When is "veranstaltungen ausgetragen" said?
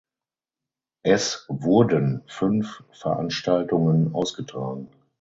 2.91-4.89